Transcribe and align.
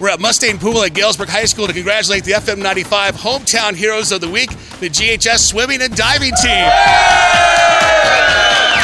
We're 0.00 0.08
at 0.08 0.18
Mustang 0.18 0.58
Pool 0.58 0.82
at 0.82 0.92
Galesburg 0.92 1.28
High 1.28 1.44
School 1.44 1.68
to 1.68 1.72
congratulate 1.72 2.24
the 2.24 2.32
FM 2.32 2.58
95 2.58 3.14
Hometown 3.14 3.74
Heroes 3.76 4.10
of 4.10 4.20
the 4.20 4.28
Week, 4.28 4.50
the 4.80 4.90
GHS 4.90 5.38
Swimming 5.38 5.80
and 5.82 5.94
Diving 5.94 6.32
Team. 6.42 6.68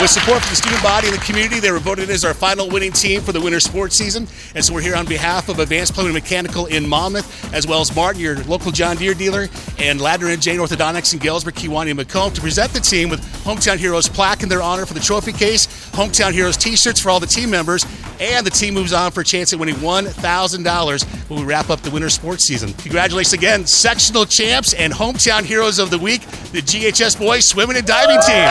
With 0.00 0.10
support 0.10 0.42
from 0.42 0.50
the 0.50 0.56
student 0.56 0.82
body 0.82 1.06
and 1.06 1.16
the 1.16 1.24
community, 1.24 1.58
they 1.58 1.70
were 1.70 1.78
voted 1.78 2.10
as 2.10 2.22
our 2.22 2.34
final 2.34 2.68
winning 2.68 2.92
team 2.92 3.22
for 3.22 3.32
the 3.32 3.40
winter 3.40 3.60
sports 3.60 3.96
season. 3.96 4.28
And 4.54 4.62
so 4.62 4.74
we're 4.74 4.82
here 4.82 4.94
on 4.94 5.06
behalf 5.06 5.48
of 5.48 5.58
Advanced 5.58 5.94
Plumbing 5.94 6.14
and 6.14 6.22
Mechanical 6.22 6.66
in 6.66 6.86
Monmouth, 6.86 7.54
as 7.54 7.66
well 7.66 7.80
as 7.80 7.96
Martin, 7.96 8.20
your 8.20 8.36
local 8.44 8.72
John 8.72 8.96
Deere 8.96 9.14
dealer, 9.14 9.48
and 9.78 9.98
Ladner 9.98 10.30
and 10.30 10.42
Jain 10.42 10.58
Orthodontics 10.58 11.14
in 11.14 11.18
Galesburg, 11.20 11.54
Kewanee, 11.54 11.90
and 11.90 11.96
Macomb 11.96 12.32
to 12.32 12.40
present 12.42 12.74
the 12.74 12.80
team 12.80 13.08
with 13.08 13.20
Hometown 13.44 13.78
Heroes 13.78 14.06
plaque 14.06 14.42
in 14.42 14.50
their 14.50 14.60
honor 14.60 14.84
for 14.84 14.92
the 14.92 15.00
trophy 15.00 15.32
case, 15.32 15.85
Hometown 15.96 16.32
Heroes 16.32 16.58
t-shirts 16.58 17.00
for 17.00 17.08
all 17.08 17.20
the 17.20 17.26
team 17.26 17.48
members, 17.48 17.86
and 18.20 18.46
the 18.46 18.50
team 18.50 18.74
moves 18.74 18.92
on 18.92 19.10
for 19.12 19.22
a 19.22 19.24
chance 19.24 19.54
at 19.54 19.58
winning 19.58 19.76
$1,000 19.76 21.30
when 21.30 21.40
we 21.40 21.46
wrap 21.46 21.70
up 21.70 21.80
the 21.80 21.90
winter 21.90 22.10
sports 22.10 22.44
season. 22.44 22.74
Congratulations 22.74 23.32
again, 23.32 23.66
sectional 23.66 24.26
champs 24.26 24.74
and 24.74 24.92
Hometown 24.92 25.42
Heroes 25.42 25.78
of 25.78 25.88
the 25.88 25.98
Week, 25.98 26.20
the 26.52 26.60
GHS 26.60 27.18
Boys 27.18 27.46
Swimming 27.46 27.78
and 27.78 27.86
Diving 27.86 28.20
Team. 28.20 28.46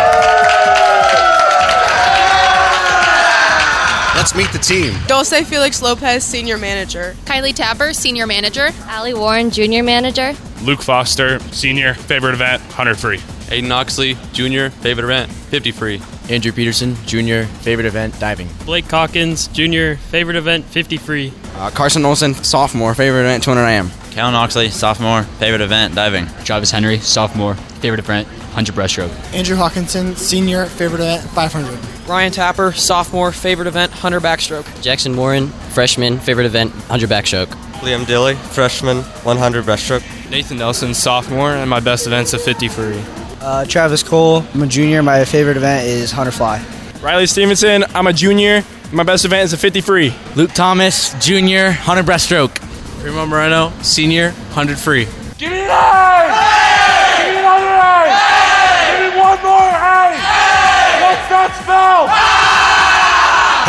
Let's 4.15 4.33
meet 4.33 4.51
the 4.51 4.57
team. 4.57 4.95
Dulce 5.05 5.47
Felix 5.47 5.83
Lopez, 5.83 6.23
Senior 6.23 6.57
Manager. 6.57 7.15
Kylie 7.25 7.53
Tapper, 7.53 7.93
Senior 7.93 8.25
Manager. 8.25 8.69
Allie 8.85 9.13
Warren, 9.13 9.51
Junior 9.51 9.83
Manager. 9.83 10.33
Luke 10.63 10.81
Foster, 10.81 11.39
Senior, 11.51 11.93
favorite 11.93 12.33
event, 12.33 12.59
100 12.63 12.97
free. 12.97 13.21
Aiden 13.47 13.71
Oxley, 13.71 14.17
Junior, 14.33 14.69
favorite 14.69 15.03
event, 15.05 15.31
50 15.31 15.71
free. 15.71 16.01
Andrew 16.29 16.51
Peterson, 16.51 16.95
Junior, 17.05 17.45
favorite 17.45 17.85
event, 17.85 18.19
diving. 18.19 18.49
Blake 18.65 18.87
Calkins, 18.87 19.47
Junior, 19.47 19.97
favorite 19.97 20.35
event, 20.35 20.65
50 20.65 20.97
free. 20.97 21.33
Uh, 21.55 21.69
Carson 21.69 22.03
Olson, 22.05 22.33
sophomore, 22.33 22.95
favorite 22.95 23.21
event, 23.21 23.43
200 23.43 23.63
IM. 23.67 23.91
Callan 24.11 24.33
Oxley, 24.33 24.69
sophomore, 24.69 25.23
favorite 25.23 25.61
event, 25.61 25.93
diving. 25.93 26.25
Travis 26.43 26.71
Henry, 26.71 26.99
sophomore, 26.99 27.53
favorite 27.55 27.99
event, 27.99 28.27
100 28.27 28.73
breaststroke. 28.73 29.33
Andrew 29.33 29.55
Hawkinson, 29.55 30.15
senior, 30.15 30.65
favorite 30.65 31.01
event, 31.01 31.21
500. 31.31 32.07
Ryan 32.07 32.31
Tapper, 32.31 32.71
sophomore, 32.71 33.31
favorite 33.31 33.67
event, 33.67 33.91
100 33.91 34.21
backstroke. 34.21 34.81
Jackson 34.81 35.15
Warren, 35.17 35.47
freshman, 35.47 36.17
favorite 36.17 36.45
event, 36.45 36.71
100 36.71 37.09
backstroke. 37.09 37.47
Liam 37.81 38.07
Dilly, 38.07 38.35
freshman, 38.35 39.03
100 39.03 39.65
breaststroke. 39.65 40.29
Nathan 40.31 40.57
Nelson, 40.57 40.93
sophomore, 40.93 41.51
and 41.51 41.69
my 41.69 41.79
best 41.79 42.07
event's 42.07 42.33
a 42.33 42.39
50 42.39 42.69
free. 42.69 43.03
Uh, 43.45 43.63
Travis 43.63 44.01
Cole, 44.01 44.43
I'm 44.55 44.63
a 44.63 44.65
junior. 44.65 45.03
My 45.03 45.23
favorite 45.23 45.55
event 45.55 45.85
is 45.85 46.11
100 46.11 46.31
fly. 46.31 46.65
Riley 46.99 47.27
Stevenson, 47.27 47.83
I'm 47.93 48.07
a 48.07 48.13
junior. 48.13 48.63
My 48.91 49.03
best 49.03 49.23
event 49.23 49.43
is 49.43 49.53
a 49.53 49.57
50 49.57 49.81
free. 49.81 50.15
Luke 50.35 50.51
Thomas, 50.51 51.13
junior, 51.23 51.65
100 51.65 52.07
breaststroke. 52.07 52.57
Remo 53.03 53.27
Moreno, 53.27 53.71
senior, 53.83 54.31
100 54.31 54.79
free. 54.79 55.05
Give 55.37 55.51
me 55.51 55.59
an 55.59 55.69
A! 55.69 56.33
Hey! 56.33 57.25
Give 57.25 57.35
me 57.35 57.39
another 57.41 57.69
A! 57.69 58.09
Hey! 58.09 59.05
Give 59.05 59.13
me 59.13 59.19
one 59.21 59.37
more 59.43 59.77
A! 59.77 60.09
What's 61.05 61.29
that 61.29 61.53
spell? 61.61 62.07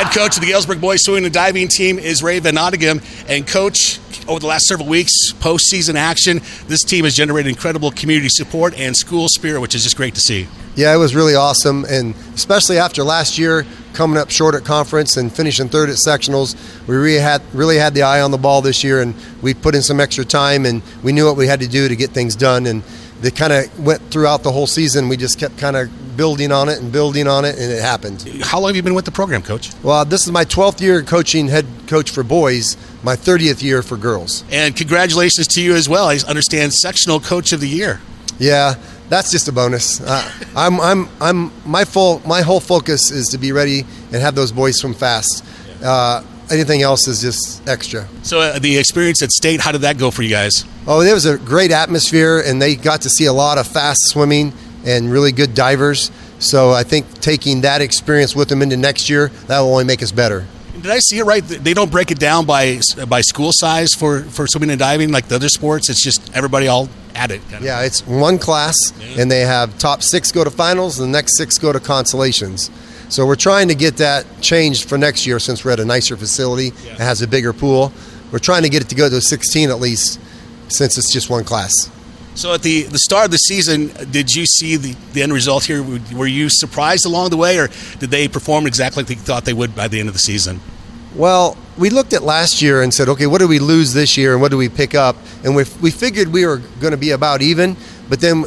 Head 0.02 0.14
coach 0.14 0.38
of 0.38 0.40
the 0.40 0.48
Galesburg 0.48 0.80
Boys 0.80 1.04
Swimming 1.04 1.26
and 1.26 1.34
Diving 1.34 1.68
Team 1.68 1.98
is 1.98 2.22
Ray 2.22 2.40
VanHootegem. 2.40 3.28
And 3.28 3.46
coach, 3.46 3.98
over 4.28 4.40
the 4.40 4.46
last 4.46 4.66
several 4.66 4.88
weeks, 4.88 5.12
postseason 5.34 5.94
action, 5.94 6.40
this 6.68 6.82
team 6.82 7.04
has 7.04 7.14
generated 7.14 7.50
incredible 7.50 7.90
community 7.90 8.28
support 8.28 8.78
and 8.78 8.96
school 8.96 9.28
spirit, 9.28 9.60
which 9.60 9.74
is 9.74 9.82
just 9.82 9.96
great 9.96 10.14
to 10.14 10.20
see. 10.20 10.48
Yeah, 10.74 10.94
it 10.94 10.98
was 10.98 11.14
really 11.14 11.34
awesome, 11.34 11.84
and 11.88 12.14
especially 12.34 12.78
after 12.78 13.02
last 13.02 13.38
year 13.38 13.64
coming 13.94 14.18
up 14.18 14.30
short 14.30 14.54
at 14.54 14.64
conference 14.64 15.16
and 15.16 15.32
finishing 15.32 15.68
third 15.70 15.88
at 15.88 15.96
sectionals, 15.96 16.54
we 16.86 16.94
really 16.96 17.18
had 17.18 17.40
really 17.54 17.76
had 17.76 17.94
the 17.94 18.02
eye 18.02 18.20
on 18.20 18.30
the 18.30 18.38
ball 18.38 18.60
this 18.60 18.84
year, 18.84 19.00
and 19.00 19.14
we 19.40 19.54
put 19.54 19.74
in 19.74 19.82
some 19.82 20.00
extra 20.00 20.24
time, 20.24 20.66
and 20.66 20.82
we 21.02 21.12
knew 21.12 21.24
what 21.24 21.36
we 21.36 21.46
had 21.46 21.60
to 21.60 21.68
do 21.68 21.88
to 21.88 21.96
get 21.96 22.10
things 22.10 22.36
done, 22.36 22.66
and 22.66 22.82
they 23.22 23.30
kind 23.30 23.52
of 23.52 23.80
went 23.80 24.02
throughout 24.10 24.42
the 24.42 24.52
whole 24.52 24.66
season. 24.66 25.08
We 25.08 25.16
just 25.16 25.38
kept 25.38 25.56
kind 25.56 25.76
of 25.76 25.90
building 26.16 26.52
on 26.52 26.68
it 26.68 26.80
and 26.80 26.90
building 26.90 27.28
on 27.28 27.44
it, 27.44 27.58
and 27.58 27.72
it 27.72 27.80
happened. 27.80 28.22
How 28.42 28.58
long 28.58 28.70
have 28.70 28.76
you 28.76 28.82
been 28.82 28.94
with 28.94 29.04
the 29.04 29.10
program, 29.10 29.42
Coach? 29.42 29.70
Well, 29.82 30.04
this 30.04 30.26
is 30.26 30.32
my 30.32 30.44
12th 30.44 30.80
year 30.80 31.02
coaching 31.02 31.48
head 31.48 31.66
coach 31.86 32.10
for 32.10 32.22
boys, 32.22 32.76
my 33.02 33.16
30th 33.16 33.62
year 33.62 33.82
for 33.82 33.96
girls. 33.96 34.44
And 34.50 34.74
congratulations 34.74 35.46
to 35.48 35.62
you 35.62 35.74
as 35.74 35.88
well. 35.88 36.08
I 36.08 36.18
understand 36.28 36.72
sectional 36.72 37.20
coach 37.20 37.52
of 37.52 37.60
the 37.60 37.68
year. 37.68 38.00
Yeah, 38.38 38.74
that's 39.08 39.30
just 39.30 39.48
a 39.48 39.52
bonus. 39.52 40.00
Uh, 40.00 40.30
I'm, 40.54 40.80
I'm, 40.80 41.08
I'm, 41.20 41.52
my 41.64 41.84
full, 41.84 42.20
my 42.26 42.42
whole 42.42 42.60
focus 42.60 43.10
is 43.10 43.28
to 43.28 43.38
be 43.38 43.52
ready 43.52 43.80
and 44.12 44.16
have 44.16 44.34
those 44.34 44.52
boys 44.52 44.76
swim 44.76 44.94
fast. 44.94 45.44
Uh, 45.82 46.22
anything 46.50 46.82
else 46.82 47.06
is 47.08 47.20
just 47.20 47.66
extra. 47.68 48.06
So 48.22 48.40
uh, 48.40 48.58
the 48.58 48.78
experience 48.78 49.22
at 49.22 49.30
state, 49.30 49.60
how 49.60 49.72
did 49.72 49.82
that 49.82 49.98
go 49.98 50.10
for 50.10 50.22
you 50.22 50.30
guys? 50.30 50.64
Oh, 50.86 51.00
it 51.00 51.12
was 51.12 51.26
a 51.26 51.38
great 51.38 51.70
atmosphere, 51.70 52.42
and 52.44 52.60
they 52.60 52.76
got 52.76 53.02
to 53.02 53.08
see 53.08 53.26
a 53.26 53.32
lot 53.32 53.58
of 53.58 53.66
fast 53.66 54.00
swimming 54.08 54.52
and 54.86 55.10
really 55.10 55.32
good 55.32 55.54
divers. 55.54 56.10
So 56.38 56.70
I 56.70 56.82
think 56.82 57.20
taking 57.20 57.62
that 57.62 57.82
experience 57.82 58.36
with 58.36 58.48
them 58.48 58.62
into 58.62 58.76
next 58.76 59.10
year, 59.10 59.28
that 59.48 59.60
will 59.60 59.72
only 59.72 59.84
make 59.84 60.02
us 60.02 60.12
better. 60.12 60.46
Did 60.74 60.90
I 60.90 60.98
see 60.98 61.18
it 61.18 61.24
right? 61.24 61.42
They 61.42 61.74
don't 61.74 61.90
break 61.90 62.10
it 62.10 62.18
down 62.18 62.46
by 62.46 62.80
by 63.08 63.22
school 63.22 63.50
size 63.52 63.94
for, 63.94 64.22
for 64.22 64.46
swimming 64.46 64.70
and 64.70 64.78
diving 64.78 65.10
like 65.10 65.26
the 65.26 65.34
other 65.34 65.48
sports. 65.48 65.88
It's 65.90 66.02
just 66.02 66.34
everybody 66.36 66.68
all 66.68 66.88
at 67.14 67.30
it. 67.30 67.40
Yeah, 67.60 67.82
it's 67.82 68.06
one 68.06 68.38
class, 68.38 68.76
yeah. 69.00 69.22
and 69.22 69.30
they 69.30 69.40
have 69.40 69.78
top 69.78 70.02
six 70.02 70.30
go 70.30 70.44
to 70.44 70.50
finals, 70.50 71.00
and 71.00 71.12
the 71.12 71.18
next 71.18 71.38
six 71.38 71.58
go 71.58 71.72
to 71.72 71.80
consolations. 71.80 72.70
So 73.08 73.24
we're 73.24 73.36
trying 73.36 73.68
to 73.68 73.74
get 73.74 73.96
that 73.98 74.26
changed 74.40 74.88
for 74.88 74.98
next 74.98 75.26
year 75.26 75.38
since 75.38 75.64
we're 75.64 75.70
at 75.70 75.80
a 75.80 75.84
nicer 75.84 76.16
facility. 76.16 76.72
Yeah. 76.84 76.92
It 76.92 76.98
has 77.00 77.22
a 77.22 77.28
bigger 77.28 77.52
pool. 77.52 77.92
We're 78.32 78.38
trying 78.38 78.64
to 78.64 78.68
get 78.68 78.82
it 78.82 78.88
to 78.90 78.94
go 78.94 79.08
to 79.08 79.20
16 79.20 79.70
at 79.70 79.78
least, 79.78 80.20
since 80.68 80.98
it's 80.98 81.12
just 81.12 81.30
one 81.30 81.44
class. 81.44 81.72
So 82.36 82.52
at 82.52 82.62
the, 82.62 82.82
the 82.82 82.98
start 82.98 83.24
of 83.24 83.30
the 83.30 83.38
season, 83.38 83.88
did 84.10 84.30
you 84.30 84.44
see 84.44 84.76
the, 84.76 84.94
the 85.14 85.22
end 85.22 85.32
result 85.32 85.64
here? 85.64 85.82
Were 86.14 86.26
you 86.26 86.50
surprised 86.50 87.06
along 87.06 87.30
the 87.30 87.38
way, 87.38 87.58
or 87.58 87.68
did 87.98 88.10
they 88.10 88.28
perform 88.28 88.66
exactly 88.66 89.02
like 89.02 89.08
they 89.08 89.14
thought 89.14 89.46
they 89.46 89.54
would 89.54 89.74
by 89.74 89.88
the 89.88 89.98
end 89.98 90.08
of 90.08 90.12
the 90.12 90.20
season? 90.20 90.60
Well, 91.14 91.56
we 91.78 91.88
looked 91.88 92.12
at 92.12 92.22
last 92.22 92.60
year 92.60 92.82
and 92.82 92.92
said, 92.92 93.08
okay, 93.08 93.26
what 93.26 93.38
did 93.38 93.48
we 93.48 93.58
lose 93.58 93.94
this 93.94 94.18
year 94.18 94.34
and 94.34 94.42
what 94.42 94.50
did 94.50 94.58
we 94.58 94.68
pick 94.68 94.94
up? 94.94 95.16
And 95.44 95.56
we, 95.56 95.64
we 95.80 95.90
figured 95.90 96.28
we 96.28 96.44
were 96.44 96.58
going 96.78 96.90
to 96.90 96.98
be 96.98 97.12
about 97.12 97.40
even, 97.40 97.74
but 98.10 98.20
then, 98.20 98.44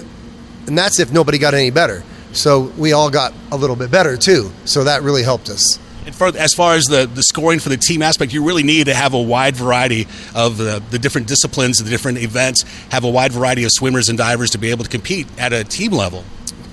and 0.67 0.77
that's 0.77 0.99
if 0.99 1.11
nobody 1.11 1.39
got 1.39 1.55
any 1.55 1.71
better. 1.71 2.03
So 2.31 2.71
we 2.77 2.93
all 2.93 3.09
got 3.09 3.33
a 3.51 3.57
little 3.57 3.75
bit 3.75 3.89
better 3.89 4.17
too. 4.17 4.51
So 4.65 4.83
that 4.83 5.01
really 5.01 5.23
helped 5.23 5.49
us. 5.49 5.79
For, 6.13 6.27
as 6.27 6.53
far 6.53 6.75
as 6.75 6.85
the, 6.85 7.05
the 7.05 7.23
scoring 7.23 7.59
for 7.59 7.69
the 7.69 7.77
team 7.77 8.01
aspect, 8.01 8.33
you 8.33 8.43
really 8.43 8.63
need 8.63 8.85
to 8.85 8.93
have 8.93 9.13
a 9.13 9.21
wide 9.21 9.55
variety 9.55 10.07
of 10.35 10.57
the, 10.57 10.81
the 10.91 10.99
different 10.99 11.27
disciplines, 11.27 11.77
the 11.77 11.89
different 11.89 12.19
events, 12.19 12.63
have 12.91 13.03
a 13.03 13.09
wide 13.09 13.31
variety 13.31 13.63
of 13.63 13.71
swimmers 13.71 14.09
and 14.09 14.17
divers 14.17 14.51
to 14.51 14.57
be 14.57 14.71
able 14.71 14.83
to 14.83 14.89
compete 14.89 15.27
at 15.37 15.53
a 15.53 15.63
team 15.63 15.91
level. 15.91 16.23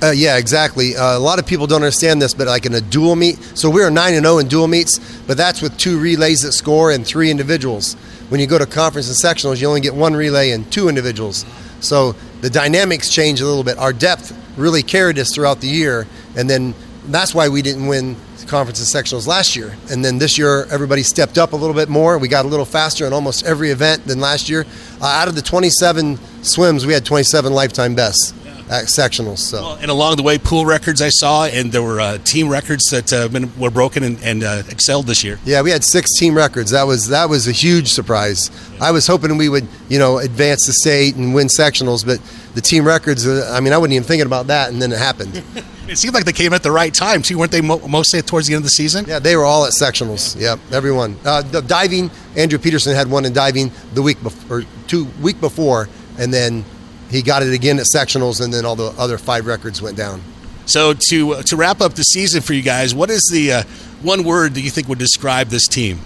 Uh, 0.03 0.11
yeah, 0.11 0.37
exactly. 0.37 0.95
Uh, 0.95 1.17
a 1.17 1.19
lot 1.19 1.39
of 1.39 1.47
people 1.47 1.67
don't 1.67 1.83
understand 1.83 2.21
this, 2.21 2.35
but 2.35 2.47
like 2.47 2.67
in 2.67 2.75
a 2.75 2.81
dual 2.83 3.17
meet, 3.17 3.43
so 3.55 3.71
we're 3.71 3.89
nine 3.89 4.13
and 4.13 4.27
zero 4.27 4.39
in 4.39 4.47
dual 4.47 4.69
meets, 4.69 4.99
but 5.27 5.39
that's 5.39 5.63
with 5.63 5.77
two 5.79 5.99
relays 5.99 6.41
that 6.41 6.53
score 6.53 6.91
and 6.91 7.07
three 7.07 7.31
individuals. 7.31 7.95
When 8.29 8.39
you 8.39 8.47
go 8.47 8.59
to 8.59 8.67
conference 8.67 9.09
and 9.09 9.17
sectionals, 9.17 9.61
you 9.61 9.69
only 9.69 9.81
get 9.81 9.95
one 9.95 10.15
relay 10.15 10.51
and 10.51 10.71
two 10.71 10.91
individuals. 10.91 11.47
So 11.81 12.15
the 12.43 12.51
dynamics 12.51 13.09
change 13.09 13.41
a 13.41 13.47
little 13.47 13.65
bit. 13.65 13.79
Our 13.79 13.95
depth 13.95 14.37
really 14.59 14.83
carried 14.83 15.19
us 15.19 15.35
throughout 15.35 15.61
the 15.61 15.69
year, 15.69 16.07
and 16.37 16.51
then 16.51 16.75
that's 17.13 17.35
why 17.35 17.49
we 17.49 17.63
didn't 17.63 17.87
win 17.87 18.17
conference 18.47 18.79
and 18.79 19.05
sectionals 19.05 19.27
last 19.27 19.57
year. 19.57 19.77
And 19.91 20.05
then 20.05 20.19
this 20.19 20.39
year, 20.39 20.67
everybody 20.71 21.03
stepped 21.03 21.37
up 21.37 21.53
a 21.53 21.57
little 21.57 21.75
bit 21.75 21.89
more. 21.89 22.17
We 22.19 22.29
got 22.29 22.45
a 22.45 22.49
little 22.49 22.65
faster 22.65 23.07
in 23.07 23.13
almost 23.13 23.45
every 23.45 23.71
event 23.71 24.05
than 24.05 24.21
last 24.21 24.49
year. 24.49 24.65
Uh, 25.01 25.07
out 25.07 25.29
of 25.29 25.35
the 25.35 25.43
27 25.43 26.19
swims, 26.43 26.87
we 26.87 26.93
had 26.93 27.05
27 27.05 27.53
lifetime 27.53 27.95
bests 27.95 28.33
at 28.69 28.87
sectionals. 28.87 29.39
So 29.39 29.63
well, 29.63 29.75
and 29.77 29.91
along 29.91 30.17
the 30.17 30.23
way, 30.23 30.39
pool 30.39 30.67
records 30.67 31.01
I 31.01 31.11
saw, 31.11 31.47
and 31.47 31.71
there 31.73 31.83
were 31.83 32.01
uh, 32.01 32.19
team 32.19 32.49
records 32.49 32.87
that 32.91 33.13
uh, 33.13 33.29
been, 33.29 33.57
were 33.59 33.71
broken 33.71 34.03
and, 34.03 34.23
and 34.23 34.43
uh, 34.43 34.63
excelled 34.69 35.07
this 35.07 35.23
year. 35.23 35.39
Yeah, 35.45 35.63
we 35.63 35.71
had 35.71 35.85
six 35.85 36.19
team 36.19 36.37
records. 36.37 36.71
That 36.71 36.85
was 36.85 37.09
that 37.09 37.29
was 37.29 37.47
a 37.49 37.53
huge 37.53 37.89
surprise. 37.89 38.51
I 38.81 38.91
was 38.91 39.07
hoping 39.07 39.37
we 39.37 39.49
would 39.49 39.69
you 39.89 39.99
know 39.99 40.19
advance 40.19 40.67
the 40.67 40.73
state 40.73 41.17
and 41.17 41.35
win 41.35 41.49
sectionals, 41.49 42.05
but 42.05 42.21
the 42.55 42.61
team 42.61 42.87
records. 42.87 43.27
Uh, 43.27 43.51
I 43.53 43.61
mean, 43.61 43.73
I 43.73 43.79
wasn't 43.79 43.95
even 43.95 44.07
thinking 44.07 44.27
about 44.27 44.49
that, 44.49 44.71
and 44.71 44.83
then 44.83 44.93
it 44.93 44.99
happened. 44.99 45.43
it 45.89 45.97
seemed 45.97 46.15
like 46.15 46.25
they 46.25 46.33
came 46.33 46.53
at 46.53 46.63
the 46.63 46.73
right 46.73 46.93
time 46.93 47.23
too, 47.23 47.39
weren't 47.39 47.53
they? 47.53 47.61
Mo- 47.61 47.87
mostly 47.87 48.21
towards 48.23 48.49
the 48.49 48.55
end 48.55 48.61
of 48.61 48.65
the 48.65 48.71
season. 48.71 49.05
Yeah, 49.07 49.19
they 49.19 49.37
were 49.37 49.45
all 49.45 49.65
at 49.65 49.73
sectionals. 49.73 50.39
Yep, 50.41 50.59
everyone. 50.73 51.17
Uh, 51.25 51.43
the 51.43 51.63
diving, 51.63 52.11
Andrew 52.37 52.59
Peterson 52.59 52.95
had 52.95 53.09
one 53.09 53.25
in 53.25 53.33
diving 53.33 53.71
the 53.95 54.03
week 54.03 54.23
before, 54.23 54.65
two 54.87 55.05
week 55.21 55.41
before, 55.41 55.89
and 56.19 56.33
then 56.33 56.65
he 57.11 57.23
got 57.23 57.43
it 57.43 57.53
again 57.53 57.79
at 57.79 57.87
sectionals, 57.87 58.43
and 58.43 58.53
then 58.53 58.65
all 58.65 58.77
the 58.77 58.95
other 58.99 59.19
five 59.19 59.47
records 59.47 59.81
went 59.81 59.97
down. 59.97 60.23
So 60.67 60.95
to 61.11 61.43
to 61.43 61.57
wrap 61.57 61.81
up 61.81 61.95
the 61.95 62.03
season 62.03 62.43
for 62.43 62.53
you 62.53 62.63
guys, 62.63 62.95
what 62.95 63.11
is 63.11 63.29
the 63.33 63.53
uh, 63.53 63.63
one 64.03 64.25
word 64.25 64.55
that 64.55 64.63
you 64.63 64.71
think 64.71 64.89
would 64.89 64.99
describe 64.99 65.49
this 65.49 65.67
team? 65.69 66.01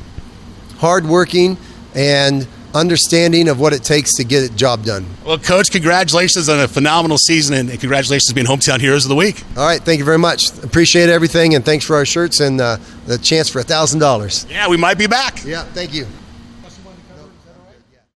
Hardworking 0.79 1.57
and 1.95 2.47
understanding 2.75 3.49
of 3.49 3.59
what 3.59 3.73
it 3.73 3.83
takes 3.83 4.15
to 4.15 4.25
get 4.25 4.51
a 4.51 4.55
job 4.55 4.85
done. 4.85 5.05
Well, 5.25 5.39
Coach, 5.39 5.71
congratulations 5.71 6.49
on 6.49 6.61
a 6.61 6.69
phenomenal 6.69 7.19
season, 7.19 7.57
and 7.57 7.69
congratulations 7.81 8.33
being 8.33 8.47
Hometown 8.47 8.81
Heroes 8.81 9.05
of 9.05 9.09
the 9.09 9.17
Week. 9.17 9.43
All 9.57 9.67
right, 9.67 9.81
thank 9.83 9.99
you 9.99 10.05
very 10.05 10.19
much. 10.19 10.57
Appreciate 10.63 11.09
everything, 11.09 11.55
and 11.55 11.65
thanks 11.65 11.85
for 11.85 11.97
our 11.97 12.05
shirts 12.05 12.41
and 12.41 12.61
uh, 12.61 12.77
the 13.07 13.19
chance 13.19 13.49
for 13.49 13.59
a 13.59 13.65
thousand 13.65 13.99
dollars. 13.99 14.47
Yeah, 14.49 14.69
we 14.69 14.77
might 14.77 14.99
be 14.99 15.07
back. 15.07 15.45
Yeah, 15.45 15.65
thank 15.65 15.93
you. 15.93 16.07